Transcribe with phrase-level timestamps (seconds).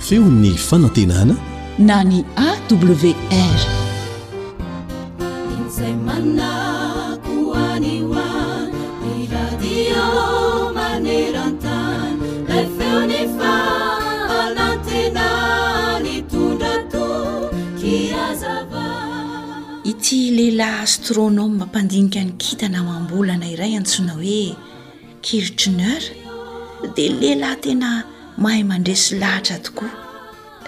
[0.00, 1.34] feony fanantenana
[1.78, 3.08] na ny awrity
[20.36, 24.56] lehilahy astrônoma mampandinika ny kitana mambolana iray antsona hoe
[25.26, 26.02] kiritrineur
[26.96, 27.90] dea lehilahy tena
[28.42, 29.90] mahay mandresy lahitra tokoa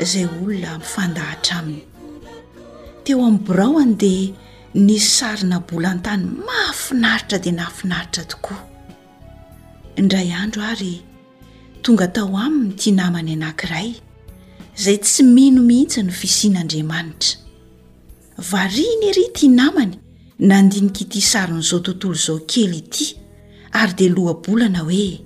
[0.02, 1.82] izay olona mifandahatra aminy
[3.04, 4.32] teo amin'ny boraoany dea
[4.86, 8.58] nisy sarina bolantany mahafinaritra dia nahafinaritra tokoa
[10.00, 10.92] indray andro ary
[11.84, 13.88] tonga atao aminy tia namany anankiray
[14.78, 17.30] izay tsy mino mihitsy no fisian'andriamanitra
[18.52, 19.94] variny ry tia namany
[20.50, 23.06] nandinika ity sarin'izao tontolo zao kely ity
[23.74, 25.20] ary de lohabolana hoe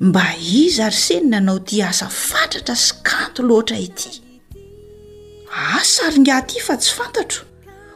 [0.00, 4.10] mba iza ary senyna anao ty asa fatratra sykanto loatra ity
[5.78, 7.42] asary ngahty fa tsy fantatro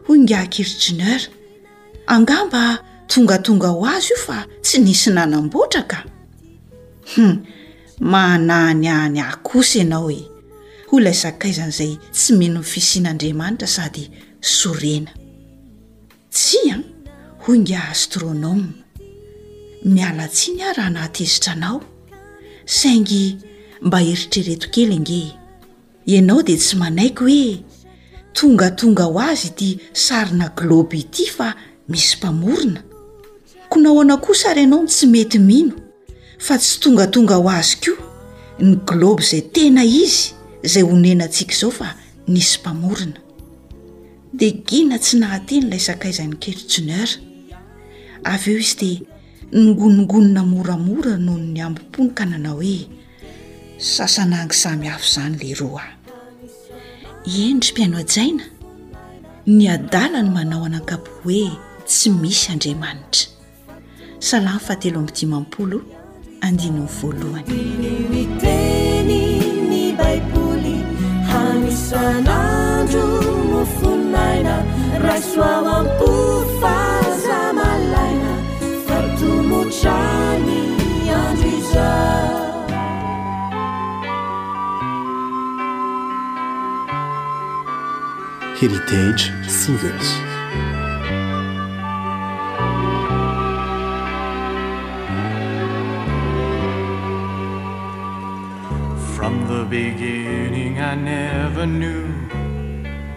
[0.06, 1.20] hoy nga kirgeneur
[2.14, 2.62] angamba
[3.10, 5.98] tongatonga ho azy io fa tsy nisy nanam-boatra ka
[7.14, 7.36] hu hmm,
[8.12, 10.22] manany any ah kosa ianao e
[10.88, 14.04] ho laisakaizan' zay tsy meno myfisian'andriamanitra sady
[14.56, 15.12] sorena
[16.34, 16.76] tsy a
[17.42, 18.81] hoy inga astronome
[19.84, 21.82] mialatsiny ah raha nahatezitra anao
[22.64, 23.36] saingy
[23.82, 25.32] mba eritrereto kely nge
[26.06, 27.62] ianao dea tsy manaiky hoe
[28.36, 29.70] tongatonga ho azy ity
[30.02, 31.46] sarina globo ity fa
[31.88, 32.80] misy mpamorona
[33.70, 35.74] ko nahoana kosary ianao no tsy mety mino
[36.38, 38.06] fa tsy tongatonga ho azy koa
[38.62, 40.30] ny globo zay tena izy
[40.72, 41.88] zay honenantsika zao fa
[42.28, 43.18] misy mpamorona
[44.32, 47.10] de gina tsy nahate ny ilay sakaizany keritsin eur
[48.32, 49.10] avy eo izy dia
[49.52, 52.88] nygonongonona moramora noho ny ambim-pony ka nanao hoe
[53.78, 55.84] sasanangy samy hafo izany leroa
[57.44, 58.44] endry mpiano ajaina
[59.46, 61.52] ny adala ny manao anakapo hoe
[61.86, 63.28] tsy misy andriamanitra
[64.18, 65.84] salamy fahatelo ampidimampolo
[66.40, 67.52] andinon voalohany
[88.62, 88.70] from
[99.48, 102.08] the beginning i never knew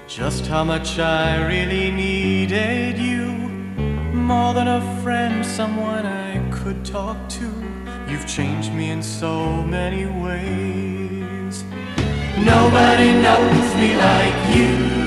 [0.07, 3.27] just how much i really needed you
[4.17, 7.47] more than a friend someone i cold talk to
[8.09, 11.63] you've changed me in so many ways
[12.49, 12.65] noo
[13.21, 15.04] knowsme like you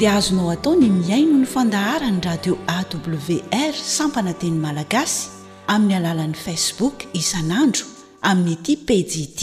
[0.00, 5.28] dia azo mao atao ny miaino ny fandaharany radio awr sampana teny malagasy
[5.74, 7.84] amin'ny alalan'ni facebook isan'andro
[8.30, 9.40] amin'ny aty pdd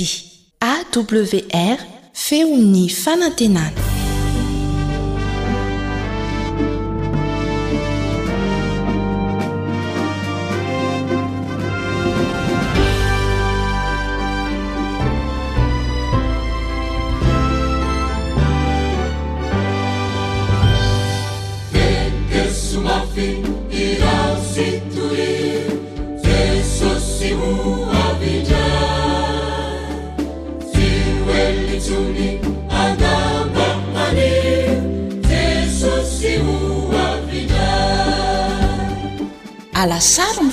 [0.71, 1.79] awr
[2.25, 3.96] feo 'ny fanantenana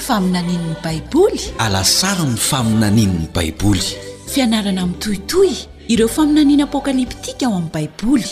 [0.04, 3.80] faminaninny baiboly alasariny faminaninny baiboly
[4.32, 5.50] fianarana miytohitoy
[5.92, 8.26] ireo faminaniana apokaliptika ao amin'n baiboly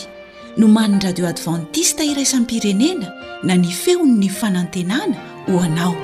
[0.59, 3.09] no man'ny radio advantista iraisan'n pirenena
[3.49, 5.17] na nyfeon''ny fanantenana
[5.49, 5.97] ho anao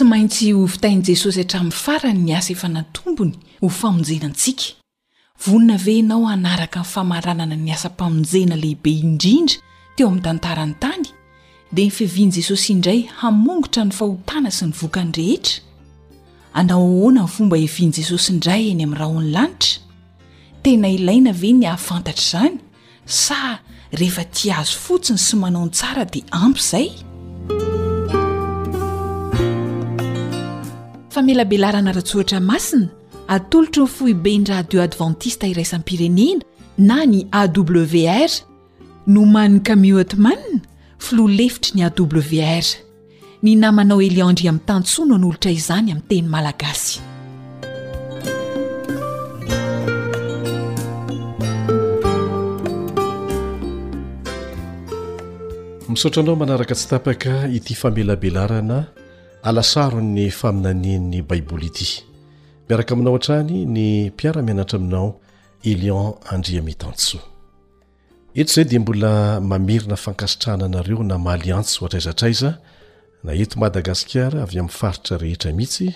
[0.00, 4.70] tsy maintsy ho fitain'i jesosy hatramin'ny farany ny asa efa natombony ho famonjenantsika
[5.44, 9.56] vonona ve nao hanaraka ny famaranana ny asa mpamonjena lehibe indrindra
[9.96, 11.04] teo amin'ny tantarany-tany
[11.72, 15.60] dia ny fievian'i jesosy indray hamongotra ny fahotana sy ny vokany rehetra
[16.54, 20.00] anao ahoana ny fomba hevian'i jesosy indray eny amin'ny raha oano lanitra
[20.62, 22.56] tena ilaina ve ny hahafantatra izany
[23.04, 23.40] sa
[23.92, 26.88] rehefa ti azo fotsiny sy manao n tsara dia ampy izay
[31.20, 32.88] famelabelarana rahatsoatra masina
[33.36, 36.44] atolotro ny fohibe ny radio adventista iraisanypirenena
[36.88, 38.30] na ny awr
[39.14, 40.44] no manny cami otmann
[41.06, 42.68] filoa lefitry ny awr
[43.44, 47.02] ny namanao eliandri ami'n tantsona n'olotra izany amin'ny teny malagasy
[55.92, 57.30] misotra anao manaraka tsy tapaka
[57.60, 58.78] ity famelabelarana
[59.42, 61.88] alasaro ny faminanen'ny baiboly ity
[62.68, 65.08] miaraka aminao hatrany ny mpiara-mianatra aminao
[65.70, 67.22] elion andria metansoa
[68.34, 72.50] ehatra zay dia mbola mamerina fankasitrahna anareo na mali antso atraizatraiza
[73.24, 75.88] na eto madagasikara avy amin'ny faritra rehetra mihitsy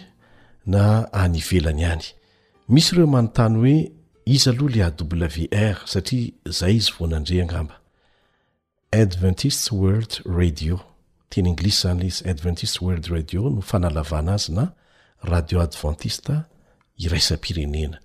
[0.72, 2.04] na anyvelany any
[2.68, 3.76] misy ireo manontany hoe
[4.34, 7.74] izy aloha le a wr satria zay izy vonandre angamba
[8.90, 10.80] adventise world radio
[11.34, 14.72] tenyenglis zanyizy adventise world radio no fanalavana azy na
[15.30, 16.34] radio adventiste
[17.04, 17.98] iraisampirenena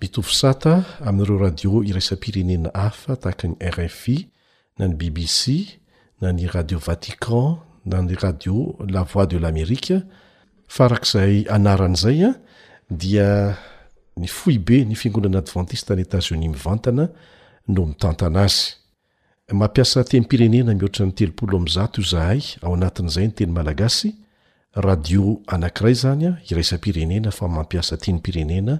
[0.00, 0.72] mitofosata
[1.06, 4.28] amin'ireo radio iraisam-pirenena hafa tahakany rfi
[4.78, 5.42] na ny bbc
[6.20, 8.56] na ny radio vatican na ny radio
[8.94, 9.98] la voi de l'amerika
[10.76, 12.34] farak'izay anaran'izay a ah,
[13.00, 13.28] dia
[14.20, 17.04] ny foibe ny fiangonana advantiste nyetatsonis mivantana
[17.72, 18.81] no mitantana azy
[19.50, 21.12] mampiasa tenypirenena mioatra ny
[21.94, 24.08] tezahay ao anatin'zay nyteny malagasy
[24.86, 25.22] radio
[25.54, 28.74] anakiray zany a iraisapirenena fa mampiasa tinypirenena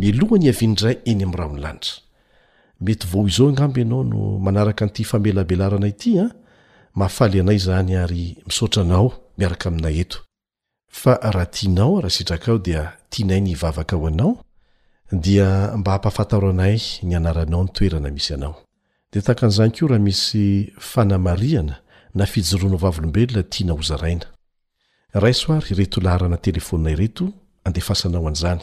[0.00, 1.94] milohany avindray eny amrahanylanitra
[2.80, 6.30] mety voo izao agnamby anao no manaraka anty famelabelarana itya ah.
[6.94, 9.08] mafaly anay zany ary misotra anao
[9.38, 10.18] miaraka amina eto
[11.32, 14.42] raha tianao raha sitrako dia tianay ny ivavaka o anao
[15.12, 20.72] dia mba hampafataro anay nyanaranao nytoerana misy anaodezao rahamisy
[27.66, 28.62] n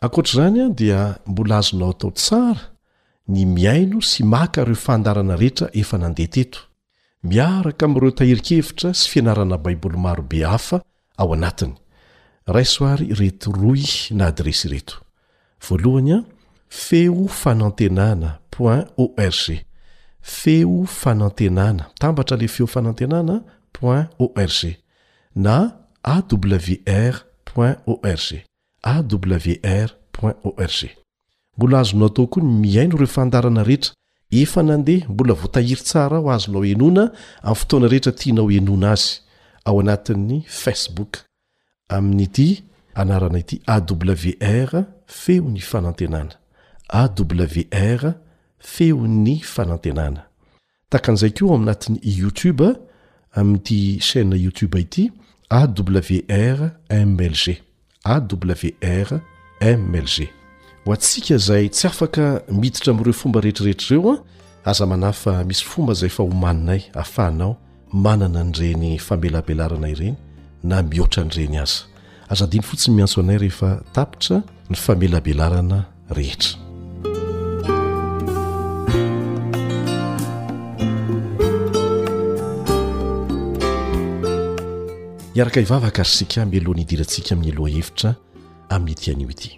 [0.00, 2.62] akoatra zany a dia mbola azonao atao tsara
[3.32, 6.60] ny miaino sy maka reo fandarana rehetra efa nandeha teto
[7.30, 10.78] miaraka amyireo tahirikefitra sy fianarana baiboly marobe hafa
[11.20, 11.74] ao anatiny
[12.54, 13.84] raisoary reto roi
[14.18, 14.94] na adresy reto
[15.68, 16.18] vlohany a
[16.68, 18.30] feo fanantenana
[18.96, 19.64] org
[20.32, 23.34] feo fanantenana itambatra le feo fanantenana
[23.80, 24.76] org
[25.34, 25.56] na
[26.02, 27.14] awr
[27.86, 28.49] org
[28.86, 33.94] wr orgmbola azonao taoko ny mihaino ireo fandarana rehetra
[34.30, 37.02] efa nandeha mbola voatahiry tsara ho azonao enona
[37.42, 39.20] ami'y fotoana rehetra tianao enona azy
[39.64, 41.12] ao anatin'ny facebook
[41.88, 42.62] amin'ity
[42.94, 46.34] anarana ity awr feo ny fanantenana
[47.00, 48.14] awr
[48.58, 50.22] feo ny fanantenana
[50.90, 52.68] takan'izay koa amianatin'ny youtiube
[53.32, 55.10] amiity chaîa youtiube ity
[55.50, 57.38] awrmlg
[58.08, 59.10] awr
[59.62, 60.28] mlg
[60.84, 62.24] ho antsika izay tsy afaka
[62.58, 64.12] miditra amiireo fomba rehetrirehetraireo
[64.64, 67.52] a aza manahy fa misy fomba zay fa homaninay hahafahanao
[68.04, 70.16] manana ny reny famelabealarana ireny
[70.62, 71.78] na mihoatra ny reny aza
[72.30, 74.36] aza adiany fotsiny miantso anay rehefa tapitra
[74.70, 75.78] ny famelabelarana
[76.18, 76.52] rehetra
[85.40, 88.10] maraka ivavaka rysika milohany idirantsika amin'ny loha hevitra
[88.74, 89.48] amin'n'itianyo ity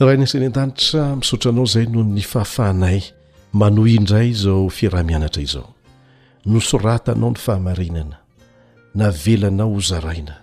[0.00, 2.98] raha enyasany an-danitra misaotra anao izay noho ny fahafahanay
[3.60, 5.68] manoy indray izao fiarah-mianatra izao
[6.52, 8.16] nosoratanao ny fahamarinana
[8.98, 10.34] na velanao hozaraina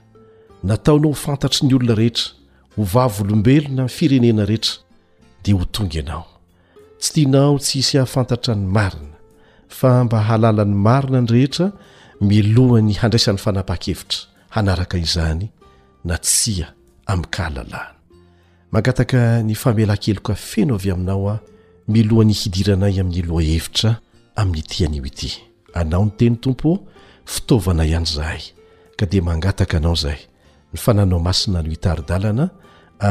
[0.70, 2.32] nataonao ho fantatry ny olona rehetra
[2.78, 4.80] ho vavyolombelona firenena rehetra
[5.44, 6.26] dia ho tonga ianao
[7.02, 9.18] tsy tianao tsy hisy hahafantatra ny marina
[9.68, 11.68] fa mba halala n'ny marina ndrehetra
[12.22, 14.20] milohany handraisan'ny fanapakevitra
[14.56, 15.46] hanaraka izany
[16.10, 16.68] na tsia
[17.12, 17.98] amin'ny ka halalahna
[18.74, 21.36] mangataka ny famela keloka feno avy aminao a
[21.94, 23.90] milohany hidiranay amin'ny loha hevitra
[24.42, 25.30] amin'n'iti anyo ity
[25.80, 26.70] anao ny tenyn tompo
[27.32, 28.44] fitaovana han' izahay
[28.98, 30.20] ka dia mangataka anao izay
[30.74, 32.46] ny fananao masina no itaridalana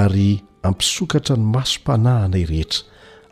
[0.01, 0.31] ary
[0.67, 2.81] ampisokatra ny masom-panahanay rehetra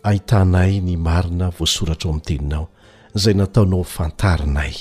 [0.08, 2.64] ahitanay ny marina voasoratra ao amin'ny teninao
[3.16, 4.76] izay nataonao fantarinay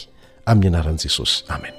[0.47, 1.75] amin'ny anaran'i jesosy amen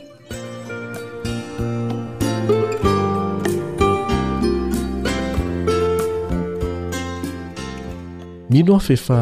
[8.51, 9.19] mino afa efa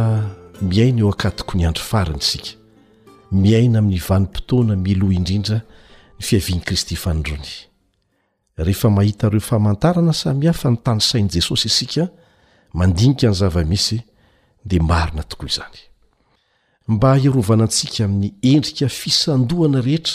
[0.73, 2.49] miaina eo akatoko ny andro farina isika
[3.43, 5.59] miaina amin'ny vanimpotoana miloa indrindra
[6.19, 7.53] ny fiaviany kristy fanodrony
[8.67, 12.05] rehefa mahitareo famantarana sami hafa ny tanysain' jesosy isika
[12.79, 13.99] mandinika ny zava-misy
[14.65, 15.81] dia marina tokoa izany
[16.89, 20.15] mba hiarovanantsika min'ny endrika fisandohana rehetra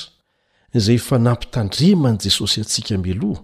[0.75, 3.41] izay fa nampitandreman' jesosy atsika miloha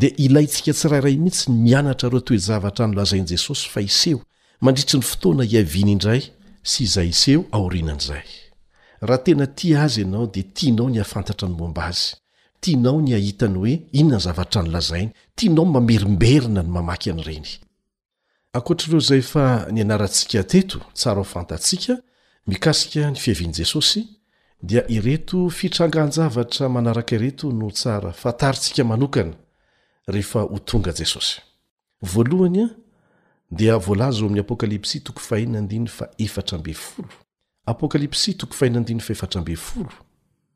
[0.00, 4.20] dia ilayntsika tsiraray mihitsy ny mianatra reo toe zavatra nolazain'i jesosy fa iseho
[4.64, 6.22] mandritry ny fotoana hiaviana indray
[6.70, 8.26] sy izay iseho aorianan'izay
[9.08, 12.14] raha tena ty azy ianao dia tianao ny hafantatra ny momba azy
[12.60, 17.50] tianao ny hahitany hoe inonany zavatra ny lazainy tianao ny mamerimberina ny mamaky an' ireny
[18.54, 21.98] akoatraireo zay fa ny anarantsika teto tsara ao fantantsika
[22.46, 24.04] mikasika ny fihavianyi jesosy
[24.62, 29.34] dia ireto fitranganjavatra manaraka ireto no tsara fa tarintsika manokana
[30.06, 31.40] rehefa ho tonga jesosy
[32.02, 32.74] voalohany a
[33.50, 33.78] dia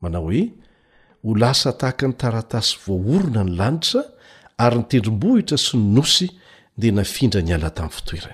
[0.01, 0.51] manao hoe
[1.23, 4.01] ho lasa tahaka ny taratasy voaorona ny lanitra
[4.57, 6.27] ary nitendrombohitra sy ny nosy
[6.77, 8.27] dia nafindra nyala taminy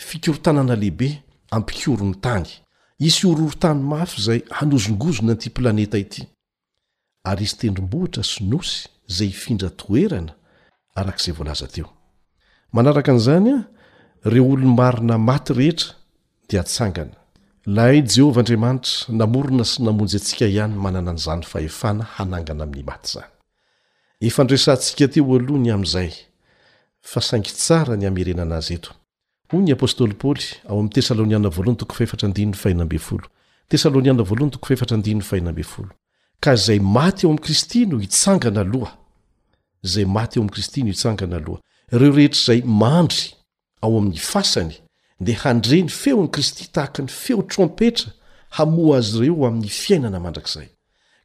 [0.00, 1.20] fitoerany
[1.56, 2.46] ampikorony tany
[3.08, 6.22] isy ororotany mafy izay hanozongozona nty planeta ity
[7.30, 8.74] ary isy tendrom-bohitra sy nosy
[9.16, 10.32] zay hifindra toerana
[10.98, 11.88] arak'izay voalaza teo
[12.74, 13.58] manaraka an'izany a
[14.32, 15.88] reo olony marina maty rehetra
[16.48, 17.14] dia atsangana
[17.76, 23.30] lahay jehovah andriamanitra namorona sy namonjy antsika ihany manana anyizany fahefana hanangana amin'ny maty zanyoi
[29.60, 30.60] nyapostoly polya
[35.34, 35.82] e
[36.42, 38.92] ka zay maty oam kristy no itsanganaloha
[39.84, 41.60] zay maty eo amy kristy no hitsangana aloha
[41.92, 43.24] ireo rehetryzay mandry
[43.82, 44.72] ao ami'y fasany
[45.20, 48.10] de handreny feo any kristy tahaka ny feo trompetra
[48.50, 50.68] hamoa azy reo aminy fiainana mandrakizay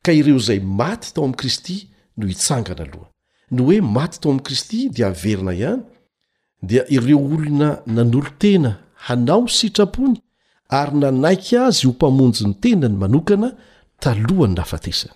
[0.03, 3.10] ka ireo zay maty tao am kristy no hitsangana aloha
[3.51, 5.81] no oe maty tao amy kristy dia averina ihany
[6.62, 10.22] dia ireo olona nanolo tena hanao sitrapony
[10.70, 13.50] ary nanaiky azy ho mpamonjy ny tena ny manokana
[14.00, 15.14] talohany nafatesany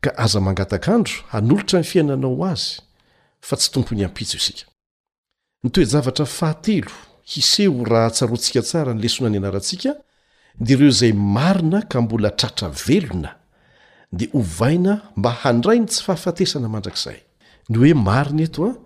[0.00, 2.80] ka aza mangatakandro hanolotra ny fiainanao azy
[3.40, 4.68] fa tsy tompony ampitso isika
[5.64, 9.92] nytoejavatra fhahiseho raha tsarontsika tsara ny lesona ny ianarantsika
[10.60, 13.30] dia ireo izay marina ka mbola tratra velona
[14.12, 17.18] dia ho vaina mba handrainy tsy fahafatesana mandrakzay
[17.68, 18.85] ny hoe marina eto a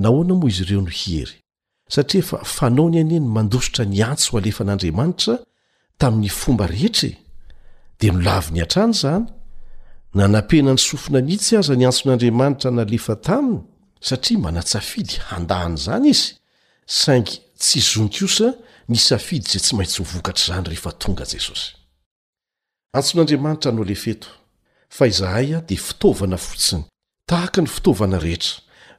[0.02, 1.36] nahoana moa izy ireo no hery
[1.88, 5.34] satria fa fanao ny aneny mandositra niantso alefan'andriamanitra
[5.98, 7.10] tamin'ny fomba rehetre
[8.00, 9.26] di nolavy nyatrany zany
[10.14, 13.58] nanapenany sofina nitsy aza ny antson'andriamanitra nalefa taminy
[14.00, 16.28] satria manatsafidy handahny zany izy
[16.86, 18.48] saingy tsy zonkosa
[18.92, 21.68] nisafidi tsay tsy maintsy ho vokatr' izany rehefa tonga jesosy
[22.98, 24.30] antson'andriamanitra anao le feto
[24.96, 26.82] fa izahay a dia fitaovana fotsiny
[27.30, 28.54] tahaka ny fitaovana rehetra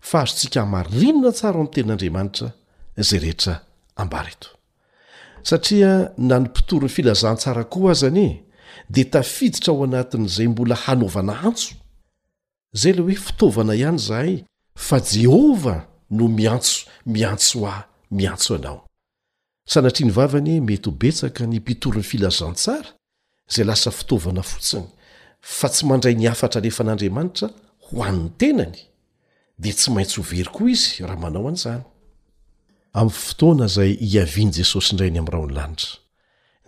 [0.10, 2.48] fa azontsika hmarinona tsara amin'y ten'andriamanitra
[3.08, 3.54] zay rehetra
[4.02, 4.50] ambareto
[5.50, 5.92] satria
[6.30, 8.40] na ny mpitory 'ny filazantsara koa azany e
[8.94, 11.70] dia tafiditra ao anatin'izay mbola hanaovana antso
[12.76, 14.32] izay le hoe fitaovana ihany zahay
[14.88, 15.76] fa jehova
[16.18, 16.78] no miantso
[17.16, 17.82] miantso ah
[18.14, 18.80] miantso anao
[19.74, 22.90] sanatriany vavany mety ho betsaka ny mpitory 'ny filazantsara
[23.54, 24.88] zay lasa fitaovana fotsiny
[25.58, 27.48] fa tsy mandray ni afatra lehefa an'andriamanitra
[27.86, 28.80] ho an'ny tenany
[29.62, 31.84] dia tsy maintsy hovery koa izy raha manao an'izany
[33.00, 35.94] amin'ny fotoana zay hiavian' jesosy indray ny amn'ra ny lanitra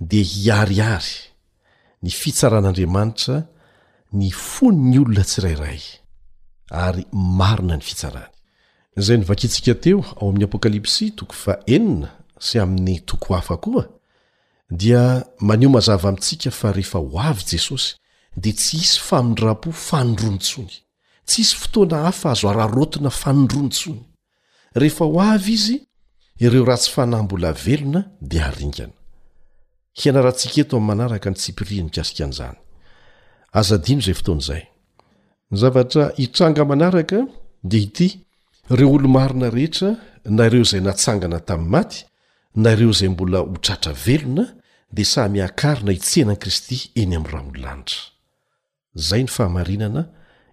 [0.10, 1.16] dia hiariary
[2.04, 3.36] ny fitsaran'andriamanitra
[4.20, 5.82] ny fony ny olona tsirairay
[6.86, 7.04] ary
[7.40, 8.34] marina ny fitsarana
[8.98, 13.86] zay nivakintsika teo ao amin'ny apokalypsy toko fa enina sy amin'ny toko hafa koa
[14.70, 17.96] dia manio mazava amintsika fa rehefa ho avy jesosy
[18.38, 20.72] di tsy hisy famindrapo fanondronotsony
[21.26, 24.00] tsy hisy fotoana hafa azo ararotona fanondronotsony
[24.76, 25.88] rehefa ho avy izy
[26.40, 28.94] ireo raha tsy fanahy mbola velona di aringana
[29.94, 32.56] hianarahantsika eto am manaraka ny sipri ny piasika nzany
[38.70, 42.06] reo olo-marina rehetra nareo izay natsangana tamin'ny maty
[42.56, 44.46] nareo izay mbola hotratra velona
[44.92, 47.98] dia samihakarina hitsenan'i kristy eny amin'nyraha ololanitra
[48.96, 50.06] zay ny fahamarinana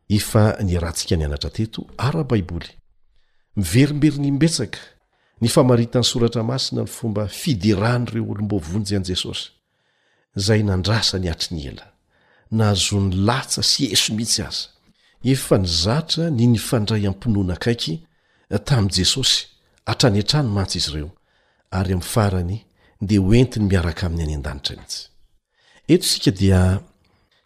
[0.09, 2.69] efa nyarahantsika ny anatra teto ara baiboly
[3.57, 4.79] miverimbery ny ibetsaka
[5.41, 9.51] ny famarita ny soratra masina ny fomba fideranyireo olomboavonjy an'i jesosy
[10.37, 11.87] zay nandrasa ny hatri ny ela
[12.53, 14.72] na hazo ny latsa sy heso mihitsy aza
[15.25, 17.95] efa ny zatra ny ny fandray am-pinoana akaiky
[18.51, 19.47] eh, tamin'i jesosy
[19.87, 21.11] hatrany an-trano mantsy izy ireo
[21.71, 22.57] ary amin'ny farany
[23.09, 25.07] dia hoentiny miaraka amin'ny any an-danitra anisy
[25.89, 26.63] eto isika dia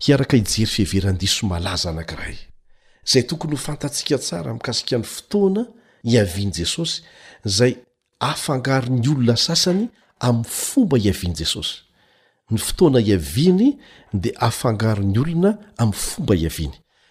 [0.07, 2.37] hiaraka ijery fiheveran-diso malaza anankiray
[3.07, 5.62] izay tokony ho fantatsika tsara mikasika ny fotoana
[6.03, 7.03] hiavian' jesosy
[7.47, 7.73] izay
[8.21, 9.89] aafangarony olona sasany
[10.21, 11.75] amin'ny fomba hiaviany jesosy
[12.51, 13.69] ny fotoana hiaviany
[14.23, 16.79] dia afangarony olona amin'ny fomba iaviany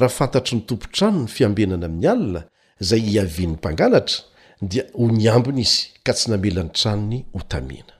[0.00, 2.42] raha fantatry nytompontrano ny fiambenana ami'ny alina
[2.88, 4.18] zay hiavianin'y mpangalatra
[4.70, 7.94] dia ho niambony izy ka tsy namelany tranony ho tamiana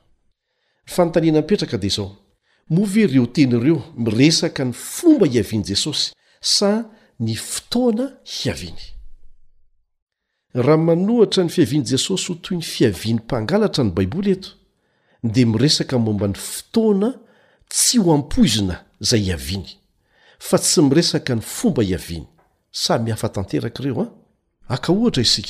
[0.88, 2.10] nyfantaniana mpetraka de zao
[2.68, 6.70] move ireo teny ireo miresaka ny fomba hiaviany jesosy sa
[7.20, 8.82] nyfotoana hiaviny
[10.54, 14.50] raha manohatra ny fiaviany jesosy ho toy ny fiaviany mpangalatra ny baiboly eto
[15.24, 17.08] dia miresaka momba ny fotoana
[17.72, 19.68] tsy ho ampoizina zay iaviny
[20.38, 23.68] fa tsy miresaka ny fomba iavnyaeha
[25.22, 25.42] isi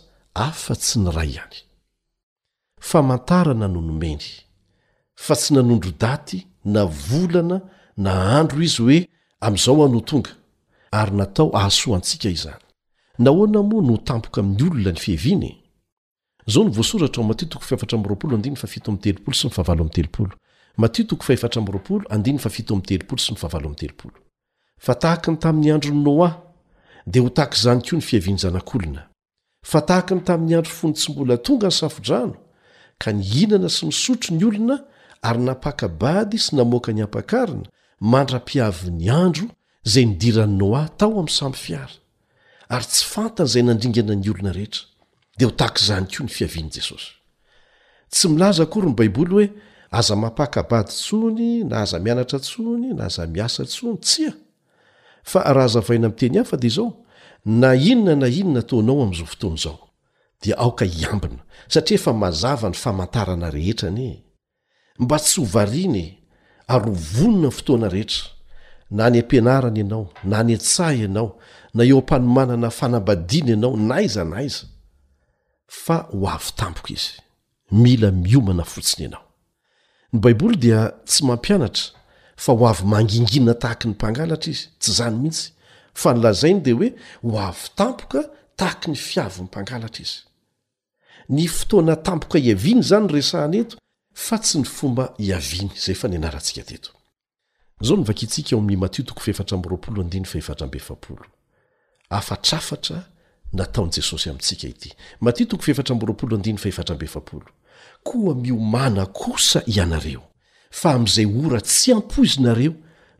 [0.48, 1.58] afa-tsy ny ray ihany
[2.90, 4.26] famantarana nonomeny
[5.26, 6.40] fa tsy nanondro daty
[6.74, 7.58] na volana
[8.04, 8.98] na andro izy hoe
[9.46, 10.32] am'izao ano tonga
[11.00, 15.08] arynatao ahaso antsika izanyna notampoka amin'ny olonest
[24.86, 26.30] fa tahaka ny tamin'ny androny noa
[27.12, 29.02] dia ho taka izany koa ny fiaviany zanak'olona
[29.72, 32.36] fa tahaka ny tamin'ny andro fony tsy mbola tonga ny safidrano
[33.02, 34.76] ka nyhinana sy misotro ny olona
[35.28, 37.68] ary napakabady sy namoaka ny ampakarina
[38.12, 39.48] mandra-piavyn'ny andro
[39.88, 41.96] izay nidiran'ny noa tao amin'ny samyfiara
[42.76, 44.84] ary tsy fantan' izay nandringana ny olona rehetra
[45.38, 47.10] dia ho tahk'izany koa ny fiavian'i jesosy
[48.14, 49.48] tsy milaza akory ny baiboly hoe
[50.00, 54.34] aza mampakabady ntsony na aza mianatra ntsony na aza miasa ntsony tsia
[55.24, 56.92] fa raha zavaina minteny ahy fa dia izao
[57.46, 59.80] na inona na inona ataonao amn'izao fotoana izao
[60.44, 61.40] dia aoka hiambina
[61.74, 64.24] satria efa mazava ny famantarana rehetra ani
[65.00, 66.08] mba tsy hovarianae
[66.74, 68.26] arovonona fotoana rehetra
[68.98, 71.30] na ny am-pianarana ianao na ny a-tsahy ianao
[71.74, 74.64] na eo am-panomanana fanabadiana ianao naiza naiza
[75.86, 77.14] fa ho avy tampoko izy
[77.82, 79.26] mila miomana fotsiny ianao
[80.14, 82.01] ny baiboly dia tsy mampianatra
[82.44, 85.52] fa ho avy mangingina tahaky ny mpangalatra izy tsy zany mihitsy
[85.94, 86.90] fa ny lazainy di hoe
[87.22, 88.22] ho avy tampoka
[88.58, 90.18] tahaky ny fiavy ny mpangalatra izy
[91.30, 93.78] ny fotoana tampoka hiaviany zany ny resaha n eto
[94.14, 95.72] fa tsy ny fomba hiaviny
[108.02, 110.31] ayaaoa miomana kosa ianareo
[110.72, 112.74] fa amin'izay ora tsy ampo izynareo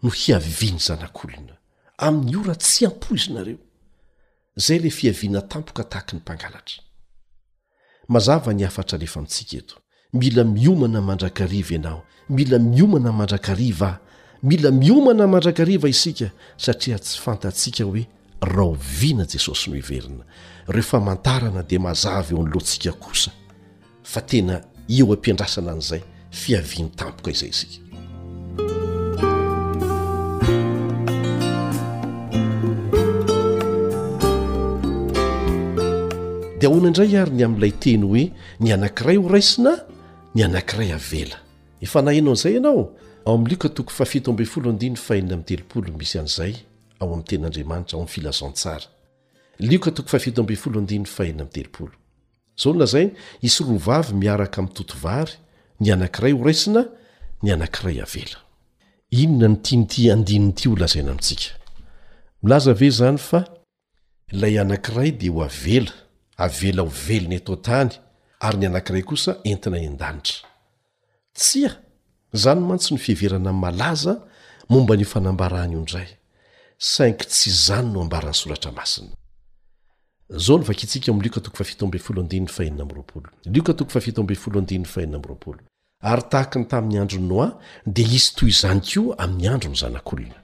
[0.04, 1.56] no hiaviany zanak'olona
[2.08, 3.60] amin'ny ora tsy ampo izynareo
[4.58, 6.80] izay le fiaviana tampoka tahaky ny mpangalatra
[8.08, 9.76] mazava ny afatra lefa amintsika eto
[10.14, 14.00] mila miomana mandrakariva ianao mila miomana mandrakariva ah
[14.44, 18.08] mila miomana mandrakariva isika satria tsy fantatsika hoe
[18.42, 20.24] raoviana jesosy no iverina
[20.68, 23.32] reho fa mantarana dia mazava eo anyloantsika kosa
[24.04, 27.68] fa tena eo ampiandrasana an'izay fiaviany tampoka izaysk
[36.60, 38.24] dea ahoana indray ary ny am'ilay teny hoe
[38.64, 39.74] ny anankiray horaisina
[40.36, 41.38] ny anankiray avela
[41.86, 42.82] efa naianao izay ianao
[43.26, 46.54] ao am'y lioka toko fafito ambe folo andinn faenina amy telopolo misy an'izay
[47.00, 48.88] ao ami'ny tenandriamanitra ao ami'ny filazantsara
[49.60, 51.92] lioka toko fafito ambe folo andinn fahena am telopolo
[52.56, 53.10] zaolona zay
[53.42, 55.34] isy roa vavy miaraka amin'ntotovary
[55.82, 56.82] ny anakiray hoaisina
[57.44, 57.98] ny anakay
[63.12, 65.86] aayaankay de hoaea
[66.46, 67.90] avela o veliny ato tany
[68.40, 70.38] ary ny anankiray kosa entina yan-danitra
[71.40, 71.76] tsya ah!
[72.42, 74.14] zany mantsy ny fiheverana malaza
[74.70, 76.08] momba ny fanambarany io ndray
[76.78, 78.86] sainky tsy zany noamban'ny soraraa
[86.02, 87.48] ary tahaki ny tamin'ny androny noi
[87.88, 90.38] de isy toy izany ko amin'ny andro ny zanak'olona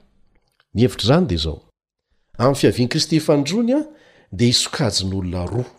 [0.74, 1.56] ny hevitr' zany dia zao
[2.38, 3.80] amin'ny fiaviany kristy efandrony a
[4.38, 5.70] dea hisokaji nyolona roa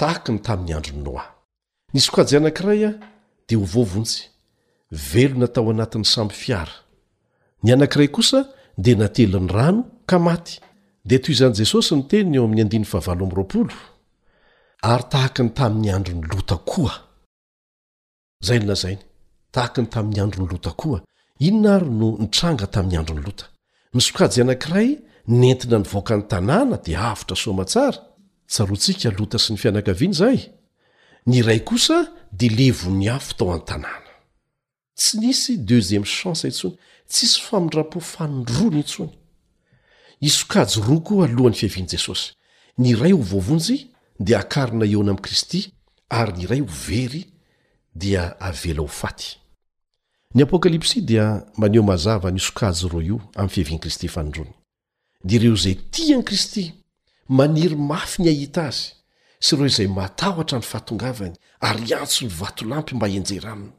[0.00, 1.24] tahaka ny tamin'ny androny noi
[1.94, 2.90] nysokajy anankiray a
[3.48, 4.20] de ho vovontsy
[5.10, 6.76] velona tao anatin'ny sampy fiara
[7.64, 8.38] ny anankiray kosa
[8.84, 10.54] di nateliny rano ka maty
[11.08, 13.74] de toy izany jesosy ny tenyny eo amin'y favao amroapolo
[14.90, 17.05] ary tahaka ny tamin'ny androny lota koa
[18.40, 19.02] zaylnazainy
[19.54, 20.98] tahakiny tamin'ny androny lota koa
[21.48, 23.44] inona aro no nitranga tamin'ny androny lota
[23.96, 24.88] misokajy ianankiray
[25.40, 27.98] nentina nyvoakany tanàna di avitra somatsara
[28.52, 30.38] tsarntsika lota sy ny fianakaa zay
[31.48, 31.98] ray osa
[32.38, 34.04] d levo ny afo tao an'y tanàn
[34.98, 36.76] tsy nisy dezyem shansa intsony
[37.12, 39.12] tsisy famindra-po fanodrony itsony
[40.28, 42.28] isokajo roko alohany fiavian'i jesosy
[42.82, 43.76] nyray ho vovonjy
[44.24, 45.60] dia akarina eona am'i kristy
[46.20, 47.22] ary nyray ho very
[50.34, 54.52] ny apokalypsy dia maneo mazava nisokajo iro io amy fihaviany kristy fandrony
[55.24, 56.72] dia ireo zay tiany kristy
[57.28, 58.92] maniry mafy ny ahita azy
[59.40, 63.72] sy iro izay matahotra ny fahatongavany ary antso ny vatolampy mba enjery aminyo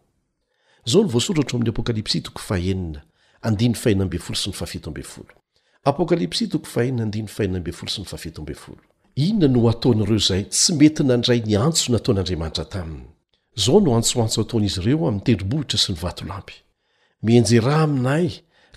[9.16, 13.17] inona no ataony ireo zay tsy mety nandray ny antso nataon'andriamanitra taminy
[13.58, 16.58] zao no antsoantso ataonaizy ireo ami'ny tendrimbohitra sy ny vatolampy
[17.28, 18.28] menjerah aminay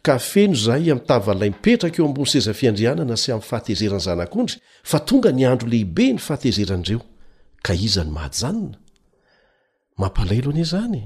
[0.06, 4.56] ka feno zaay ami'tavanlay mipetraka eo ambony seza fiandrianana sy am'ny fahatezerany zanak'ondry
[4.90, 7.00] fa tonga ny andro lehibe ny fahatezeran'reo
[7.66, 8.78] ka iza ny mahadjanna
[10.00, 11.02] mampalailo ani zany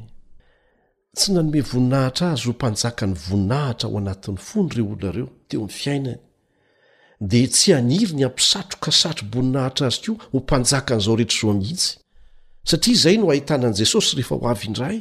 [1.16, 5.74] tsy nanome voninahitra azy ho mpanjaka ny voninahitra ho anatin'ny fo nyireo olonareo teo n'ny
[5.80, 6.20] fiainany
[7.30, 11.82] di tsy aniry ny ampisatro ka satro boninahitra azy koa ho mpanjaka n'zao reetrzoit
[12.64, 14.96] satria izay no ahitanan'i jesosy rehefa ho avyindray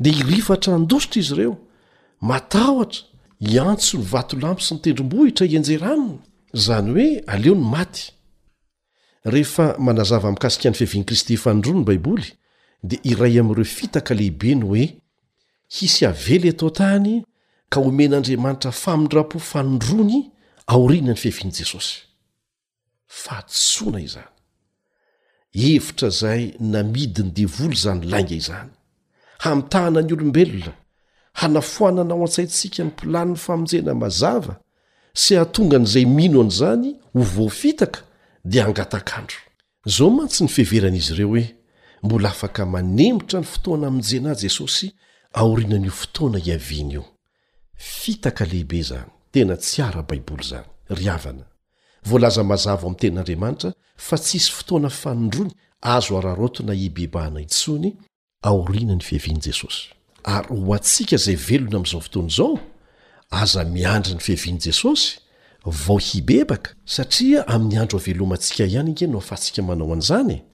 [0.00, 1.54] dia irifatra andositra izy ireo
[2.30, 3.02] matahotra
[3.46, 6.18] hiantso ny vatolampo sy ny tendrom-bohitra ianjera aminy
[6.54, 8.04] zany hoe aleo ny maty
[9.26, 12.28] rehefa manazava mikasika ny fiaviany kristy fanondrony baiboly
[12.82, 14.86] dia iray amin'ireo fitaka lehibe ny hoe
[15.78, 17.24] hisy avely tao tany
[17.68, 20.30] ka homen'andriamanitra famindrapo fanondrony
[20.70, 21.98] aoriana ny fiavian'i jesosy
[23.06, 24.30] fa tsona izay
[25.54, 28.70] evitra zay namidiny devoly zany lainga izany
[29.38, 30.72] hamitahana ny olombelona
[31.40, 34.54] hanafoanana ao an-tsaintsika ny mpilaniny famonjena mazava
[35.22, 38.00] sy hatonga an'izay mino anyizany ho voafitaka
[38.44, 39.38] dia hangatakandro
[39.94, 41.44] zao mantsy ny feveranaizy ireo hoe
[42.02, 44.86] mbola afaka manembotra ny fotoana aminjena jesosy
[45.40, 47.04] aorinan'io fotoana hiaviany io
[48.00, 51.44] fitaka lehibe zany tena tsy arabaiboly zany ryavana
[52.10, 53.70] volaza mazava ami'ny tenin'andriamanitra
[54.06, 55.50] fa tsy isy fotoana fanondrony
[55.94, 57.88] azo ararotona ibebahana itsony
[58.50, 59.80] aorianany fihavian'i jesosy
[60.34, 62.50] ary ho atsika izay velona amin'izao fotoana izao
[63.40, 65.04] aza miandry ny fihavian' jesosy
[65.84, 70.44] vao hibebaka satria amin'ny andro havelomaantsika ihany nge no afantsika manao an'izany e.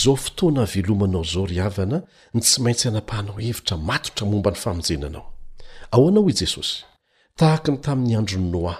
[0.00, 1.98] zao fotoana havelomanao izao ry havana
[2.34, 5.26] ny tsy maintsy hana-pahanao hevitra matotra momba ny famonjenanao
[5.94, 6.74] ao anao i jesosy
[7.38, 8.74] tahaka ny tamin'ny androny noa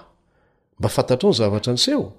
[0.79, 2.13] mba fantatrao ny zavatra niseho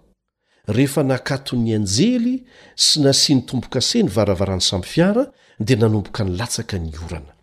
[0.75, 2.35] rehefa nakaton'ny anjely
[2.75, 5.23] sy nasia ny tomboka se ny varavarany sampyfiara
[5.59, 7.33] dia nanomboka nylatsaka ny orana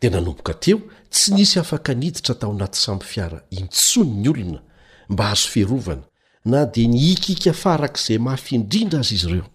[0.00, 4.60] dia nanomboka teo tsy nisy afaka niditra tao anaty samyfiara intsony ny olona
[5.08, 6.02] mba azo fearovana
[6.44, 9.46] na dia nyikika faraka izay mafyindrindra azy izy ireo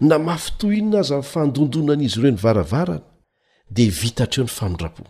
[0.00, 3.04] na mafitohinona aza ny faandondonanaizy ireo ny varavarana
[3.74, 5.02] dia vitatreo ny famondrapo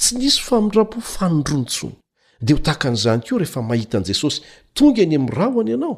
[0.00, 1.94] tsy nisy famondrapo fanondrontsony
[2.40, 4.40] de ho tahkan'izany koa rehefa mahita an'i jesosy
[4.76, 5.96] tonga any ami'nyraho any ianao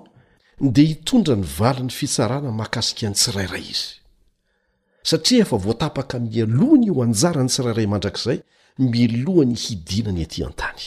[0.60, 3.88] de hitondra ny valin'ny fitsarana mahakasika ny tsirairay izy
[5.10, 8.38] satria efa voatapaka mialohany io anjara ny tsirairay mandrakzay
[8.94, 10.84] milohany hidina ny aty antany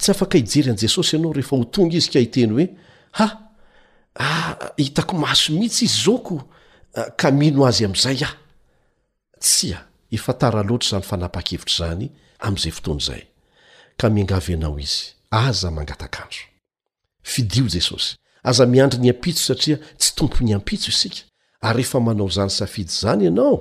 [0.00, 2.66] tsy afaka hijery an'jesosy ianao rehefa ho tonga izy ka iteny hoe
[3.12, 3.38] ahah
[4.76, 6.42] hitako maso mihitsy izy zoko
[6.94, 8.34] ah, ka mino azy am'izay ah
[9.40, 12.06] tsya eftaraloatra zany fanapa-kevitra zany
[12.44, 13.22] am'izay fotoanzay
[13.98, 16.36] ka miangavy ianao izy aza mangatakano
[17.22, 18.16] fidio jesosy
[18.48, 21.20] aza miandry ny ampitso satria tsy tompo ny ampitso isika
[21.68, 23.56] ary efa manao zany safidy zany ianao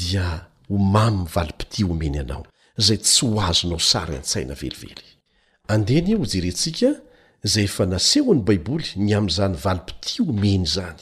[0.00, 0.26] dia
[0.68, 2.42] ho mamy ny valimpiti omeny ianao
[2.86, 5.06] zay tsy ho azonao sary an-tsaina velively
[5.74, 6.90] andehany e ho jery ntsika
[7.52, 11.00] zay efa nasehony baiboly ny am''izany valimpiti omeny zany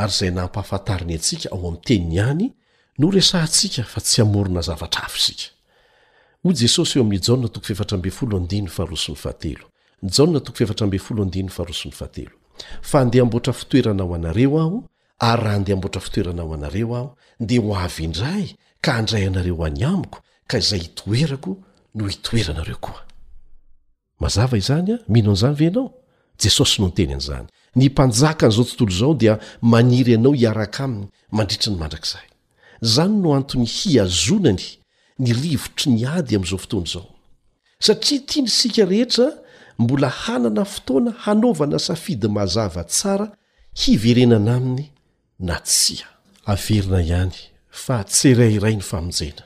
[0.00, 2.46] ary izay nampihafantariny atsika ao ami'ny teniny iany
[2.98, 5.28] no resa ntsika fa tsy amorona zavatra fos
[6.50, 6.84] jeso
[12.84, 14.84] fa ndeha mboatra fitoeranao anareo aho
[15.18, 19.84] ary raha handeha mboatra fitoeranao anareo aho dea ho avy indray ka handray anareo any
[19.84, 21.56] amiko ka izay hitoerako
[21.94, 23.02] no hitoeranareo koa
[24.26, 25.94] azava izanya mino anizany venao
[26.42, 32.26] jesosy nonteny an'izany ny mpanjaka aan'izao tontolo zao dia maniry anao hiaraka aminy mandritriny mandrakzay
[32.82, 34.81] zany no antony hiazonany
[35.22, 37.06] ny rivotry ny ady amin'izao fotoana izao
[37.86, 39.26] satria tia ny sika rehetra
[39.78, 43.26] mbola hanana fotoana hanaovana safidy mazava tsara
[43.82, 44.84] hiverenana aminy
[45.48, 46.06] na tsia
[46.52, 47.36] averina ihany
[47.84, 49.44] fa tse rayray ny famonjena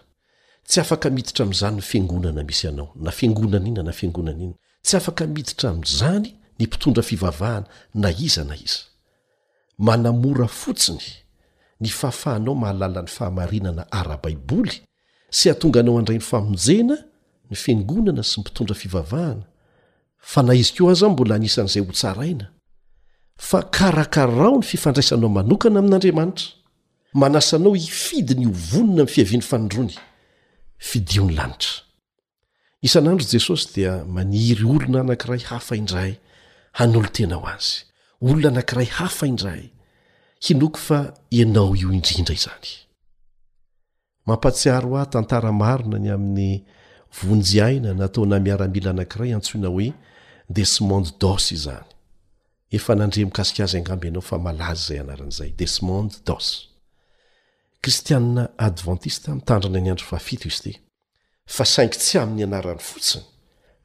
[0.68, 4.54] tsy afaka miditra amin'izany ny fiangonana misy anao na fiangonana ina na fiangonana ina
[4.86, 7.66] tsy afaka miditra amn'izany ny mpitondra fivavahana
[8.02, 8.82] na iza na iza
[9.86, 11.04] manamora fotsiny
[11.80, 14.76] ny fahafahanao mahalala n'ny fahamarinana ara-baiboly
[15.36, 16.96] tsy atonga anao andray 'ny famonjena
[17.50, 19.44] ny fingonana sy ny mpitondra fivavahana
[20.32, 22.46] fa na izy keoa az ah mbola anisan'izay hotsaraina
[23.48, 26.46] fa karakarao ny fifandraisanao manokana amin'andriamanitra
[27.22, 29.94] manasanao hifidy ny hovonona am'ny fiavian'ny fanondrony
[30.88, 31.74] fidio ny lanitra
[32.86, 36.12] isan'andro jesosy dia maniry olona anankiray hafa indray
[36.78, 37.72] hanolo-tenao azy
[38.26, 39.62] olona anankiray hafa indray
[40.44, 40.98] hinoko fa
[41.38, 42.85] ianao io indrindra izany
[44.26, 46.52] mampatsiaro ah tantaramarina ny amin'ny
[47.22, 49.88] vonjyaina natao namiaramila anankiray antsoina hoe
[50.56, 51.86] desmonde dos zany
[52.76, 56.46] efa nandre mikasik azy angab anao fa malaza zay anaran'zay desmonde dos
[57.82, 60.72] kristianna adventiste mitandrina ny andro a izy te
[61.56, 63.24] fa saingy tsy amin'ny anarany fotsiny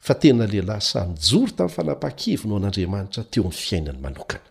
[0.06, 4.48] fa tena lehilahy samy jory tamin'y falapaha-kevy no an'andriamanitra teo amny fiainany manokana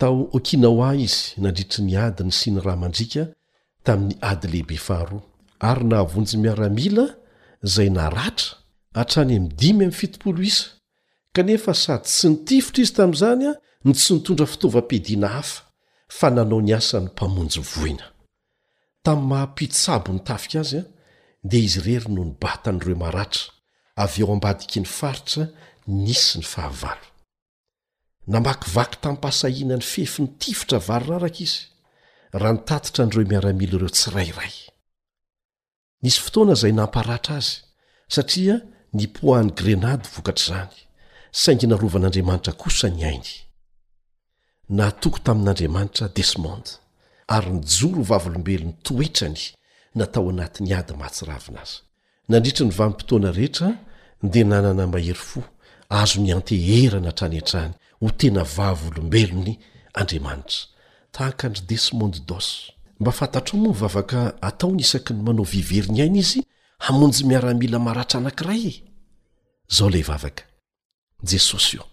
[0.00, 3.22] tao okinao a izy nandritra ny adiny sy ny raha mandrika
[3.84, 5.20] tamin'ny ady lehibe faharoa
[5.68, 7.06] ary nahavonjy miaramila
[7.66, 8.48] izay naratra
[8.98, 10.64] hatrany midimy amin'nyfitopolo isa
[11.36, 13.52] kanefa sady tsy nitifotra izy tamin'izany a
[13.84, 15.60] ny tsy nitondra fitaova-pidina hafa
[16.18, 18.06] fa nanao niasany mpamonjy voina
[19.04, 20.84] tamin'ny mahampitsabony tafika azy a
[21.50, 23.44] dia izy rery no nybatany ireo maratra
[24.04, 25.42] avy eo ambadiky ny faritra
[26.04, 27.06] nisy ny fahavalo
[28.26, 31.71] namakivaky tami-pasahianany fefi ny tifotra valona araka izy
[32.38, 34.54] raha nitatitra n'ireo miaramilo ireo tsirairay
[36.02, 37.52] nisy fotoana izay namparatra azy
[38.14, 38.54] satria
[38.98, 40.72] nypohahany grenade vokatr' izany
[41.42, 43.32] sainginarovan'andriamanitra kosa ny ainy
[44.78, 46.70] na toko tamin'andriamanitra desmonde
[47.34, 49.42] ary nijoro vavolombelony toetrany
[49.98, 51.76] natao anatin'ny ady mahatsiravina azy
[52.30, 53.68] nandritra ny vam-potoana rehetra
[54.32, 55.40] dia nanana mahery fo
[56.00, 59.52] azo ny anteherana trany antrany ho tena vavolombelony
[60.00, 60.71] andriamanitra
[61.12, 66.40] taakandry desmonde dos mba fantatro moa mivavaka atao ny isaky ny manao viveriny iaina izy
[66.86, 68.64] hamonjy miaramila maratra anankiray
[69.74, 70.44] zaho lay vavaka
[71.30, 71.84] jesosy io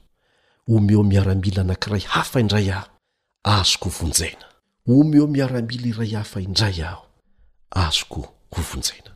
[0.76, 2.88] omy eo miaramila anankiray hafa indray aho
[3.44, 4.42] azoko hovonjaina
[4.98, 7.04] om eo miaramila iray hafa indray aho
[7.86, 8.20] azoko
[8.56, 9.12] hovonjaina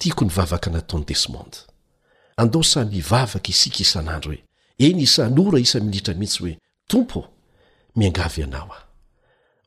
[0.00, 1.58] tiako ny vavaka nataon'ny desmonde
[2.36, 4.44] andosa mivavaka isika isaanandro hoe
[4.86, 6.54] eny isanora isa minitra mihitsy hoe
[6.90, 7.18] tompo
[7.96, 8.89] miangavy anao a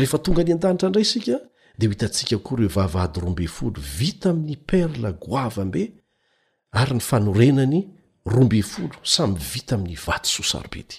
[0.00, 1.36] rehefa tonga any an-danitra indray sika
[1.78, 5.82] de h hitantsika koa ireo vavaady rombe folo vita amin'ny perla goava mbe
[6.80, 7.80] ary ny fanorenany
[8.34, 10.96] rombe folo samy vita amin'ny vady sosarobety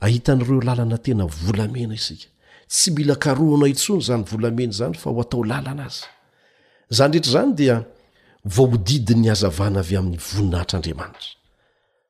[0.00, 2.28] ahitan'ireo lalana tena volamena isika
[2.72, 6.04] tsy mila karohona intsony zany volamena zany fa ho atao lalana azy
[6.98, 7.76] zany ndrehetra zany dia
[8.54, 11.30] vao hodidi ny hazavana avy amin'ny voninahitr'andriamanitra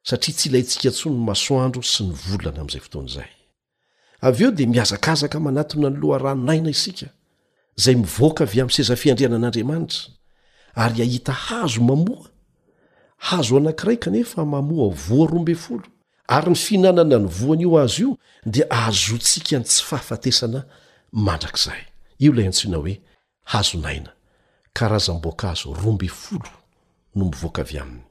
[0.09, 3.30] satria tsy ilayntsika intsony masoandro sy ny voolana amn'izay fotoan'izay
[4.20, 7.06] av eo di miazakazaka manatiny anoloharanonaina isika
[7.76, 10.08] zay mivoaka avy amin'ny sezafiandreana an'andriamanitra
[10.74, 12.28] ary ahita hazo mamoa
[13.16, 15.84] hazo anankiray kanefa mamoa voa rombe folo
[16.28, 18.16] ary ny fihinanana ny voana io azy io
[18.46, 20.64] dia ahazontsika ny tsy fahafatesana
[21.12, 21.80] mandrak'zay
[22.18, 23.00] io lay antsoina hoe
[23.44, 24.12] hazonaina
[24.72, 26.50] karazanboakaazo rombe folo
[27.14, 28.04] no mivoaka avy aminya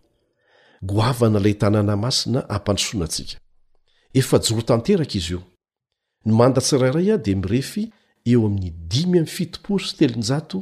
[6.28, 7.84] ny mandatsirairay ah dia mirefy
[8.28, 10.57] eo amin'ny dimy am'ny fitopo sy telonjato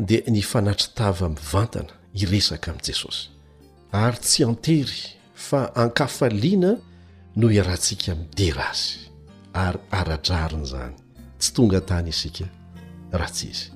[0.08, 3.28] dia ny fanatritava mivantana iresaka amin' jesosy
[4.04, 5.02] ary tsy antery
[5.48, 6.72] fa ankafaliana
[7.36, 9.08] no iarahantsika miderazy
[9.64, 10.94] ary ara-drariny zany
[11.38, 12.44] tsy tonga tany isika
[13.18, 13.66] raha tsy izy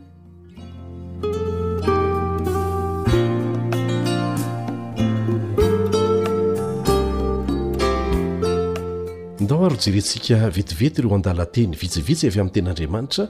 [9.44, 13.28] ndao arojerentsika vetivety ireo andala teny vitsivitsy evy amin'ny tenandriamanitra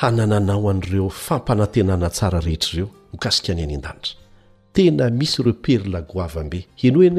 [0.00, 4.19] hanananao an'ireo fampanantenana tsara rehetraireo mikasika any any in-danitra
[4.72, 5.58] tena misy ireo e?
[5.62, 7.18] perla goavmbe inon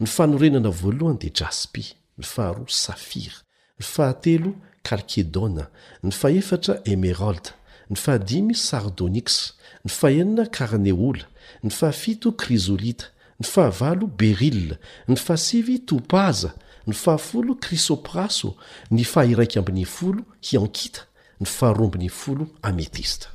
[0.00, 1.82] ny fahnorenana voalohany di jaspy
[2.20, 3.38] ny faharoa safira
[3.78, 4.50] ny fahatelo
[4.88, 5.64] kalkedona
[6.04, 7.46] ny fahefatra emeralt
[7.90, 9.54] ny fahadimy sardôniksa
[9.84, 11.26] ny fahenina karneola
[11.62, 13.06] ny fahafito krizolita
[13.40, 14.78] ny fahavalo berilla
[15.08, 16.54] ny fahasivy topaza
[16.86, 18.56] ny fahafolo krisopraso
[18.90, 21.02] ny fahiraiky ambin'ni folo hiankita
[21.40, 23.26] ny faharoambin'ni folo ametista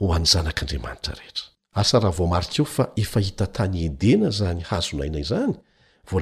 [0.00, 1.44] ho an'ny zanak'andriamanitra rehetra
[1.80, 5.60] asa ahavoaikaeo fa ef hit tany edea zany hazonaina izany'ge
[6.06, 6.16] eh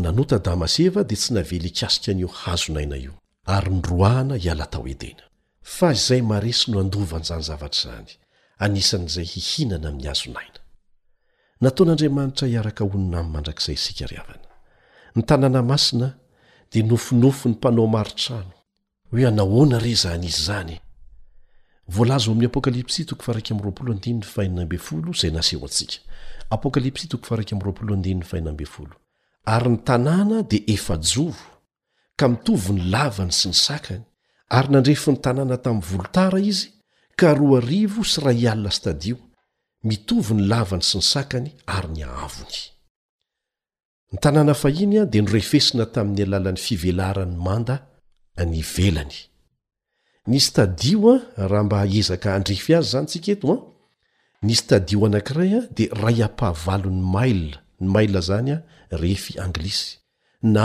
[0.00, 8.08] ynaadamasy e de tsy naelyai nihzaina l to e izay as no advnyzanyzavatra zany
[8.66, 10.60] anisan'zay hihinana ami'ny azonaina
[11.64, 14.46] nataon'andriamanitra hiaraka onina amyy mandrakzay sika riavana
[15.16, 16.08] ny tanàna masina
[16.70, 18.52] dia nofonofo ny mpanao maritrano
[19.12, 20.78] hoe nahona rezaiy zany
[29.54, 31.44] ary ny tanàna di efajovo
[32.18, 34.04] ka mitovy ny lavany sy ny sakany
[34.56, 36.68] ary nandrefo ny tanàna tamy volotara izy
[37.16, 39.16] karoaarivo sy ray alna stadio
[39.84, 42.58] mitovy ny lavany sy ny sakany ary ny ahavony
[44.12, 47.76] ny tanàna fahiny a dia norefesina tamin'ny alalan'ny fivelaharan'ny manda
[48.46, 49.18] ny velany
[50.28, 51.14] ny stadio a
[51.50, 53.56] raha mba ezaka handrify azy zany ntsika eto a
[54.46, 58.58] ny stadio anankiray a dia ray apahavalon'ny maia ny maila zany a
[59.02, 59.88] refy anglisy
[60.54, 60.64] na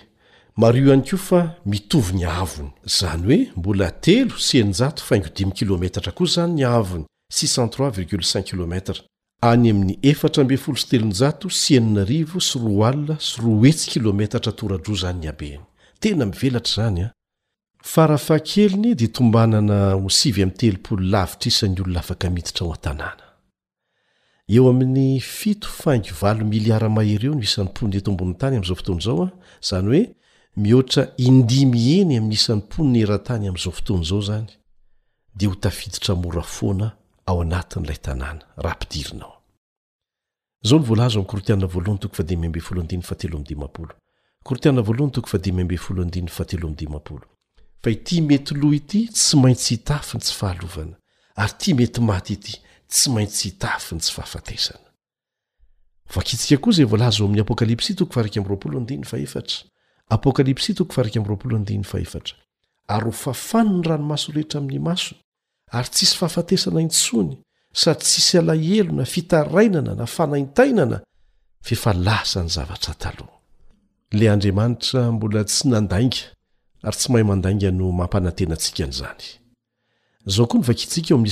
[0.58, 6.12] mario iany kio fa mitovy ny avony zany hoe mbola telo senja faingo d5my kilometatra
[6.12, 8.96] koa zany ny avony 635 kilometra
[9.42, 10.44] any amin'ny efatra
[10.76, 12.08] stelna sy ainar
[12.50, 15.60] sy ro ala sy ro etsy kilometatra toradro zany iabny
[16.00, 17.10] tena mivelatra zany
[17.96, 23.24] rahaah-kelny di tombanana osiy mtelvitra isany olona afaka miditra ho an-tanàna
[24.50, 29.30] eo amin'ny fito fang al milaramaereo no isanpony tombon tany amzao foton zao a
[29.62, 30.16] zany hoe
[30.58, 34.48] mihoatra indimy eny ami'y isan'nympon ny erantany ami'izao fotony zao zany
[35.36, 36.99] dia ho tafiditra mora foana
[37.30, 39.36] ao anatiny lay tanàna raha pidirinao
[40.68, 41.68] zao ny volazo mkortiana
[47.86, 50.96] a ity mety loh ity tsy maintsy hitafiny tsy fahalovana
[51.36, 52.54] ary ty mety maty ity
[52.88, 54.90] tsy maintsy hitafiny tsy fahafatesana
[56.16, 58.40] vakitsika koa zay volazami'ny apokalpsy pkalpsy
[62.90, 65.16] ary ho fafano ny rano maso rehetra aminy maso
[65.72, 67.38] ary tsisy fahafatesana intsony
[67.74, 71.02] sady tsisy alahelo na fitarainana na fanaintainana
[71.62, 73.16] fefalasany zavatrah
[74.14, 74.38] rra
[75.20, 76.10] bla tsy nandana
[76.90, 79.14] rtsy mahay mdaapaasikzzao
[80.50, 81.24] o nvakitsika om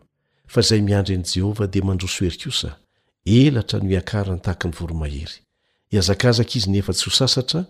[0.47, 2.77] fa zay miandrny jehovah d mandroso erykosa
[3.25, 5.37] elatra no iakarany tahaknyvoromahery
[5.93, 7.61] iazakazaka izy nefa tsy ho sasatra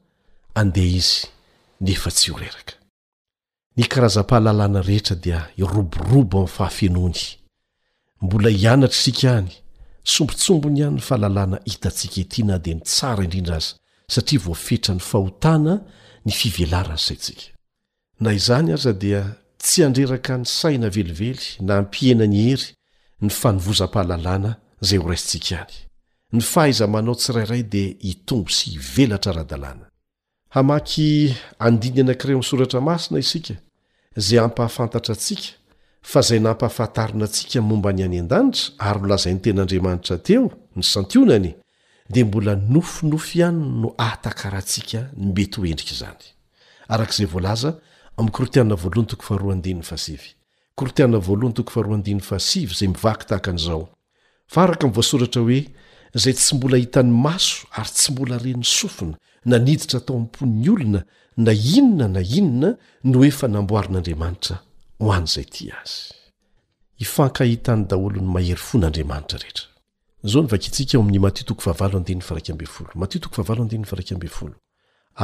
[0.56, 1.28] andeha izy
[1.82, 2.74] nefa tsy horeraka
[3.78, 7.20] ny karaza-pahalalàna rehetra dia iroborobo mn'nyfahafenony
[8.22, 9.52] mbola hianatra isika any
[10.14, 13.72] sombotsombony ihany ny fahalalàna hitantsika etyna dia ny tsara indrindra aza
[14.14, 15.74] satria voafetra ny fahotana
[16.26, 17.48] ny fivelarany saitsika
[18.20, 19.22] na izany aza dia
[19.60, 22.68] tsy andreraka ny saina velively na ampihena ny hery
[23.22, 24.52] ny fanovozam-pahalalàna
[24.88, 25.76] zay ho raisintsika any
[26.32, 29.85] ny fahaiza manao tsirairay dia hitombo sy hivelatra raha-dalàna
[30.56, 33.54] hamaky andiny anankire aminisoratra masina isika
[34.18, 35.46] izay hampahafantatra antsika
[36.12, 41.52] fa izay nampahafahtarina antsika momba ny any an-danitra ary olazain'ny ten'andriamanitra teo ny santionany
[42.14, 46.24] dia mbola nofinofy ihany no atakarahantsika ny mety hoendrika izany
[46.88, 47.74] arakaizay voalaza
[48.18, 50.18] mikortiana voalohany toko fahroadnny fasi
[50.76, 53.84] kortiana voalohany toko faroad fasi zay mivakytahakan'izao
[54.54, 55.60] fa araka min'voasoratra hoe
[56.16, 59.14] izay tsy mbola hitany maso ary tsy mbola reny sofina
[59.46, 61.02] naniditra tao amponny olona
[61.38, 62.72] na inona na inona
[63.12, 64.56] no efa namboarin'andriamanitra
[65.00, 65.44] hoanzay
[65.82, 66.14] azy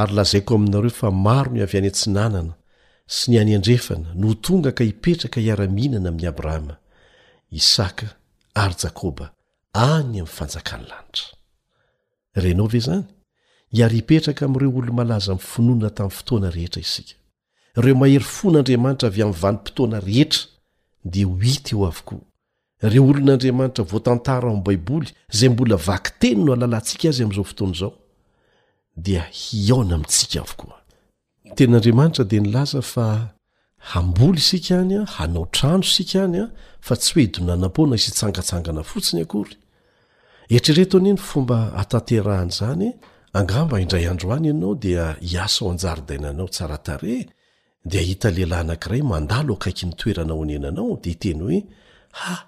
[0.02, 2.54] ary lazai ko aminaro efa maro no avy any antsy nanana
[3.16, 6.74] sy ni any andrefana notonga ka hipetraka hiara-mihinana ami'ny abrahama
[7.60, 8.06] isaka
[8.62, 9.26] ary jakoba
[9.74, 11.26] any amy fanjakany lanitra
[13.72, 17.14] iary ipetraka am'ireo olo malaza myfinonana tamin'ny fotoana rehetra isika
[17.84, 20.40] reo mahery fon' andriamanitra avy ami'vanimpotoana rehetra
[21.12, 21.22] de
[21.54, 22.20] it eo avokoa
[22.92, 25.08] reo olon'andriamanitra voatantara ao ami baiboly
[25.38, 27.92] zay mbola vaki teny no alalantsika azy am'zao fotoanzao
[29.04, 29.84] dia hioa
[34.36, 36.44] itsika a anao trano isik anya
[36.86, 39.54] fa tsy hoe donanampona is tsangatsangana fotsiny akory
[40.56, 42.88] etrireto neny fomba ataterahan'zany
[43.34, 47.26] angamba indray androany ianao dia hiasao anjarodainanao tsaratare
[47.90, 51.58] de hita lehilahy nankiray mandalo akaiky nytoerana ao nyenanao de iteny hoe
[52.28, 52.40] ah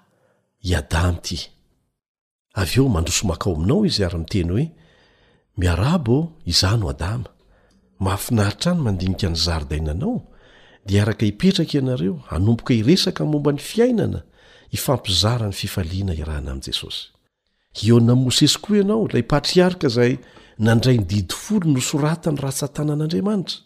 [0.69, 1.37] iadam ity
[2.61, 4.65] avy eo mandrosomakao aminao izy ary miteny hoe
[5.59, 6.17] miarabo
[6.51, 7.29] izano adama
[8.03, 10.15] mahafinaritra any mandinika ny zaridainanao
[10.85, 14.19] dea araka hipetraka ianareo anomboka iresaka momba ny fiainana
[14.71, 17.01] ifampizara ny fifaliana irana amn' jesosy
[17.87, 20.17] ionamosesy koa ianao la patriarika zay
[20.59, 23.59] nandray nydidifolo nosorata ny rahatsantanan'andriamanitra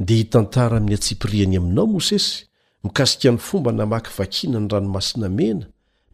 [0.00, 2.34] dia hitantara amin'ny atsipriany aminao mosesy
[2.84, 5.66] mikasika n'ny fomba namaky vakiana ny ranomasina mena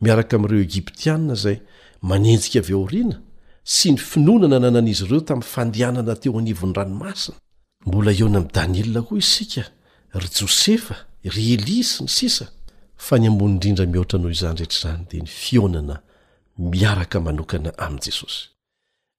[0.04, 1.56] miaraka amin'ireo egiptiaina izay
[2.10, 3.16] manenjika avy oriana
[3.74, 7.36] sy ny finonana nanan'izy ireo tamin'ny fandehanana teo anivon'ny ranomasina
[7.86, 9.62] mbola eona amin'y daniela hoy isika
[10.18, 10.96] ry josefa
[11.32, 12.46] ry elia sy ny sisa
[13.06, 15.94] fa ny ambon'indrindra mihoatra noho izany rehetraizany dia ny fioanana
[16.58, 18.57] miaraka manokana amin'i jesosy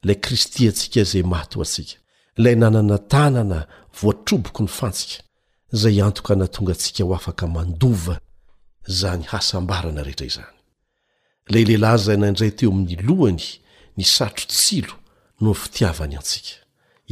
[0.04, 1.96] lay kristy atsika zay mato atsika
[2.40, 3.60] ilay nanana tanana
[4.02, 5.20] voatroboko ny fantsika
[5.80, 8.16] zay antoka na tonga antsika ho afaka mandova
[9.00, 10.54] zany hasambarana rehetra izany
[11.48, 13.44] la lehilahy zay naindray teo amin'ny lohany
[13.98, 14.96] ny satro tsilo
[15.42, 16.52] no fitiavany antsika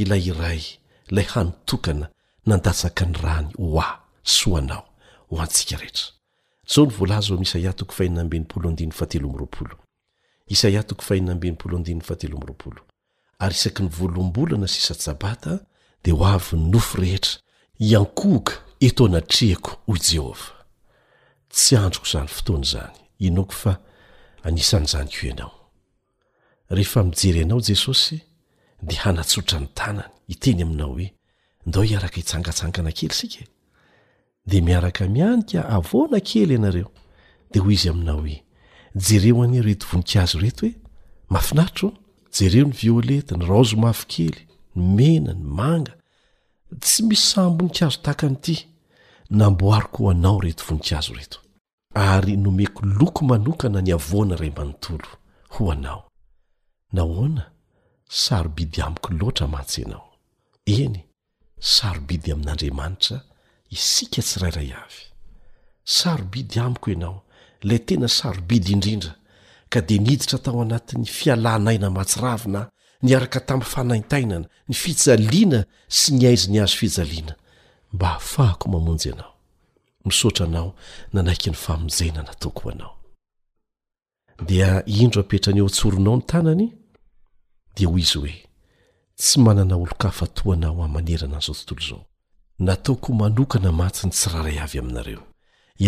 [0.01, 0.61] ilay iray
[1.09, 2.05] ilay hanontokana
[2.47, 4.03] nandatsaka ny rany ho a
[4.35, 4.85] soanao
[5.29, 6.07] ho antsika rehetra
[6.75, 9.77] zao ny volaza o misaia toko faininamben'nypolondiny fatlr
[10.47, 11.89] isaia toko fahinambn'plont
[13.39, 15.59] ary isaky ny voalombola na sisan- sabata
[16.03, 17.39] de ho avy ny nofo rehetra
[17.79, 20.51] iankooka eto anatrehako ho jehovah
[21.53, 23.73] tsy androko izany fotoany zany inoko fa
[24.43, 25.51] anisan'izany ko ianao
[26.69, 28.19] rehefa mijery ianao jesosy
[28.81, 31.13] de hanatsotra ny tanany iteny aminao hoe
[31.65, 33.45] ndao hiaraka hitsangatsanga na kely sika
[34.45, 36.89] de miaraka mianika avona kely ianareo
[37.51, 38.43] de hoy izy aminao oe
[38.97, 40.75] jereo anier retovoninkazo reto hoe
[41.29, 41.91] mafinaritro
[42.39, 45.93] jereo ny violeta ny raozo mafykely ny mena ny manga
[46.79, 48.65] tsy misy saa mboninkazo takan'ity
[49.29, 51.39] namboariko ho anao retovoninkazo reto
[51.95, 55.09] ary nomeko loko manokana ny avoana ray mbanontolo
[55.49, 56.03] ho anao
[56.91, 57.51] nahoana
[58.09, 60.09] sarobidy amiko loatra mantsy ianao
[60.65, 61.03] eny
[61.59, 63.21] sarobidy amin'andriamanitra
[63.69, 65.01] isika tsyrayray avy
[65.83, 67.26] sarobidy amiko ianao
[67.63, 69.15] lay tena sarobidy indrindra
[69.69, 72.61] ka dia niditra tao anatin'ny fialanaina matsiravina
[73.03, 77.33] ny araka tamin'ny fanaintainana ny fijaliana sy ny aiziny azo fijaliana
[77.93, 80.75] mba ahafahako mamonjy anaooindro
[85.47, 86.73] ernyeoonao ny tanany
[87.77, 88.37] dhoy yoay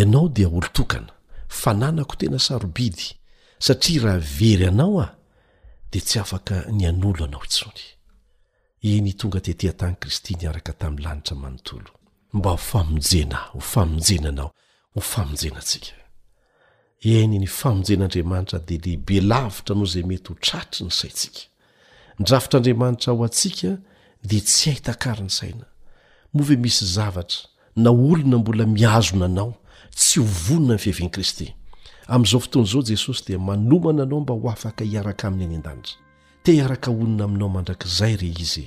[0.06, 1.14] nodaoltokana
[1.50, 3.02] fananako tena sarobidy
[3.60, 5.16] satria raha very anao a
[5.91, 7.84] de tsy afaka ny an'olo anao itsony
[8.91, 11.89] eny tonga tetea-tany kristy ny araka tamin'ny lanitra manontolo
[12.34, 14.52] mba hofamonjena ho famonjena anao
[14.93, 15.95] ho famonjenatsika
[17.02, 21.41] eny ny famonjen'andriamanitra de lehibelavitra noho izay mety ho tratry ny saitsika
[22.22, 23.74] nrafitr'andriamanitra aho atsika
[24.24, 25.66] de tsy hahitankary ny saina
[26.34, 29.54] moa ve misy zavatra na olona mbola miazona anao
[30.00, 31.47] tsy hovonona ny fiheviani kristy
[32.08, 35.95] amin'izao fotoan' izao jesosy dia manomana anao mba ho afaka hiaraka aminy any an-danitra
[36.43, 38.66] tehiaraka onona aminao mandrakzay re izy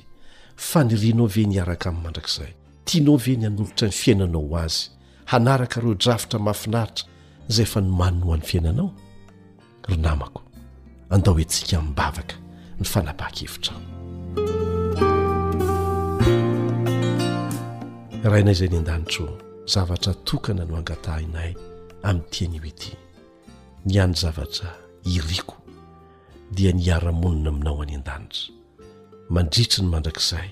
[0.56, 2.50] fa nyrinao ve nyaraka amin'ny mandrakzay
[2.84, 4.78] tianao ve ny hanoritra ny fiainanao azy
[5.24, 7.04] hanaraka reo drafitra mahafinaritra
[7.48, 8.90] izay efa no manono ho an'ny fiainanao
[9.88, 10.40] ry namako
[11.10, 12.36] andao eantsika minnbavaka
[12.80, 13.80] ny fanapaha-kevitrao
[18.30, 21.54] raina izay any an-danitra zavatra tokana no angatahinay
[22.02, 22.92] amin'ny tianyo ity
[23.86, 24.74] ny any zavatra
[25.06, 25.54] iriako
[26.50, 28.50] dia nihara-monina aminao any an-danitra
[29.34, 30.50] mandritriny mandrakizay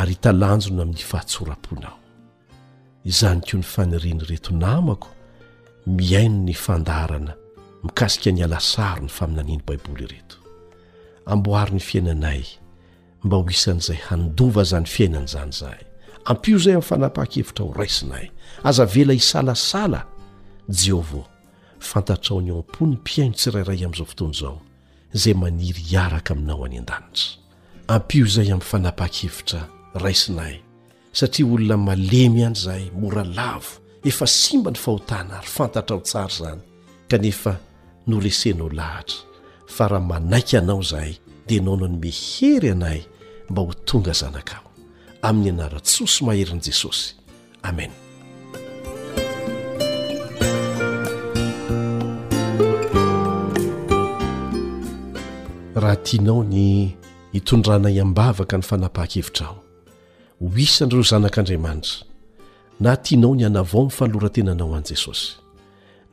[0.00, 1.96] ary hitalanjona amin'ny fahatsora-ponao
[3.10, 5.08] izany koa ny faniriany reto namako
[5.98, 7.32] miaino ny fandarana
[7.84, 10.36] mikasika ny alasaro ny faminaniany baiboly ireto
[11.32, 12.44] amboary ny fiainanay
[13.24, 15.84] mba ho isan'izay handova zany fiainan'izany zahay
[16.28, 18.26] ampio izay amin'ny fanapaha-khevitra ho raisinaay
[18.68, 20.00] aza vela hisalasala
[20.68, 21.24] jehova
[21.90, 24.56] fantatrao ny o ampo ny n mpiaino tsirairay amin'izao fotony izao
[25.16, 27.36] izay maniry hiaraka aminao any an-danitra
[27.96, 29.60] ampio izay amin'ny fanapa-kevitra
[30.04, 30.54] raisinay
[31.12, 33.72] satria olona malemy iany izahay mora lavo
[34.04, 36.60] efa simba ny fahotana ary fantatra ao tsara izany
[37.10, 37.56] kanefa
[38.06, 39.16] noresena o lahatra
[39.66, 41.12] fa raha manaiky anao izahay
[41.48, 43.00] dia naono ny mehery anay
[43.50, 44.67] mba ho tonga zanakam
[45.22, 47.14] amin'ny anara-tsosy maherin' jesosy
[47.64, 47.90] amen
[55.74, 56.94] raha tianao ny
[57.34, 59.56] hitondrana iambavaka ny fanapaha-kevitraho
[60.38, 62.06] ho isan'direo zanak'andriamanitra
[62.80, 65.34] na tianao ny anavao n'fanalorantenanao an'i jesosy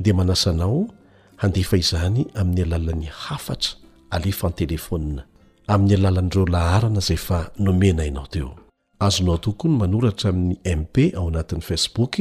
[0.02, 0.90] dia manasanao
[1.38, 3.72] handefa izany amin'ny alalan'ny hafatra
[4.10, 5.24] alefa ny telefonina
[5.70, 8.65] amin'ny alalan'ireo laharana izay fa nomena inao teo
[9.00, 12.18] azonao tokony manoratra amin'ny mp ao anatin'i facebook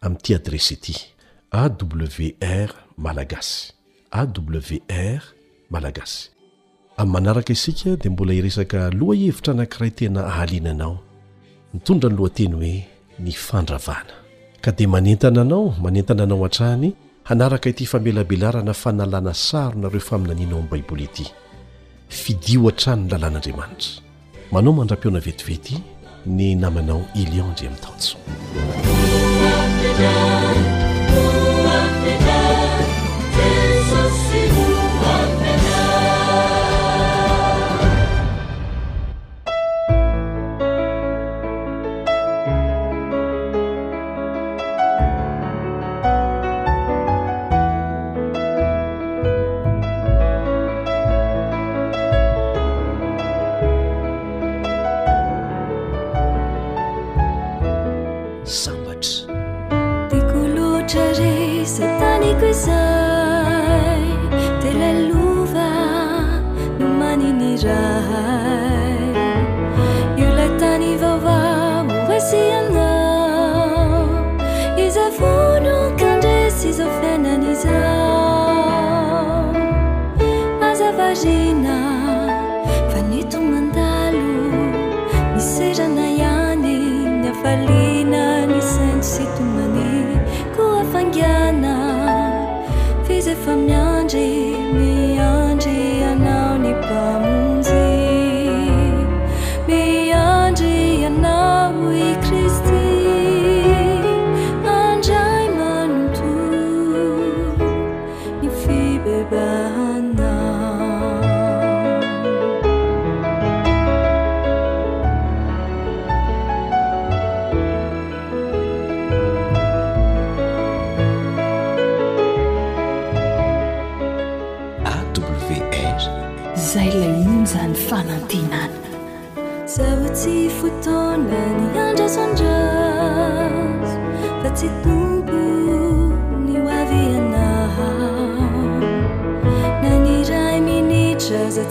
[0.00, 0.94] amin'ity adresy ity
[1.60, 3.72] awr malagasy
[4.20, 5.22] awr
[5.70, 6.28] malagasy
[6.96, 10.98] amin'y manaraka isika dia mbola hiresaka loha hevitra anankiray tena ahaliananao
[11.74, 12.84] mitondra ny lohateny hoe
[13.18, 14.14] ny fandravana
[14.60, 16.92] ka dia manentananao manentana anao an-trany
[17.24, 21.26] hanaraka ity famelabelarana fanalàna saro nareo faminanianao amin'ny baiboly ity
[22.08, 23.90] fidio an-trany ny lalàn'andriamanitra
[24.52, 25.74] manao mandram-piona vetivety
[26.26, 28.14] 你 i 那 a 么 e 能 ã 一 l diem tt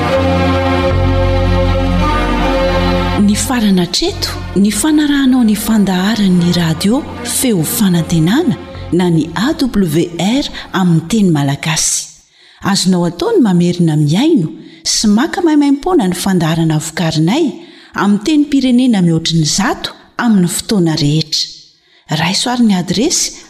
[3.28, 4.30] ny farana treto
[4.64, 6.96] ny fanarahnao ny fandaharany'ny radio
[7.40, 8.56] feo fanantenana
[9.00, 10.44] na ny awr
[10.82, 11.94] amin'ny teny malagasy
[12.72, 14.50] azonao ataony mamerina miaino
[14.94, 17.46] sy maka maimaimpona ny fandaharana vokarinay
[18.04, 19.90] amin'ny teny pirenena mihoatrin'ny zato
[20.26, 21.46] amin'ny fotoana rehetra
[22.24, 23.24] raisoarin'ny adresy